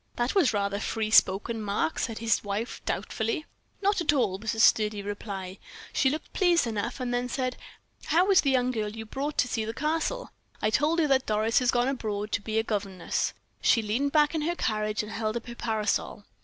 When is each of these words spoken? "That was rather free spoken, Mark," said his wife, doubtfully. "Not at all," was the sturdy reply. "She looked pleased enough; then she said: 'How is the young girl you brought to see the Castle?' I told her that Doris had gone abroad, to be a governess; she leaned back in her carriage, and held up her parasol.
"That 0.15 0.33
was 0.33 0.51
rather 0.51 0.79
free 0.79 1.11
spoken, 1.11 1.61
Mark," 1.61 1.99
said 1.99 2.17
his 2.17 2.43
wife, 2.43 2.81
doubtfully. 2.85 3.45
"Not 3.83 4.01
at 4.01 4.11
all," 4.11 4.39
was 4.39 4.53
the 4.53 4.59
sturdy 4.59 5.03
reply. 5.03 5.59
"She 5.93 6.09
looked 6.09 6.33
pleased 6.33 6.65
enough; 6.65 6.97
then 6.97 7.27
she 7.27 7.33
said: 7.35 7.55
'How 8.05 8.31
is 8.31 8.41
the 8.41 8.49
young 8.49 8.71
girl 8.71 8.89
you 8.89 9.05
brought 9.05 9.37
to 9.37 9.47
see 9.47 9.63
the 9.63 9.75
Castle?' 9.75 10.31
I 10.59 10.71
told 10.71 10.97
her 10.97 11.05
that 11.07 11.27
Doris 11.27 11.59
had 11.59 11.69
gone 11.69 11.87
abroad, 11.87 12.31
to 12.31 12.41
be 12.41 12.57
a 12.57 12.63
governess; 12.63 13.33
she 13.61 13.83
leaned 13.83 14.11
back 14.11 14.33
in 14.33 14.41
her 14.41 14.55
carriage, 14.55 15.03
and 15.03 15.11
held 15.11 15.37
up 15.37 15.45
her 15.45 15.53
parasol. 15.53 16.25